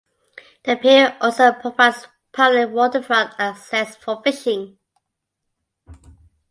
The 0.63 0.77
pier 0.77 1.15
also 1.21 1.51
provides 1.51 2.07
public 2.31 2.71
waterfront 2.71 3.35
access 3.37 3.95
for 3.95 4.19
fishing. 4.23 4.79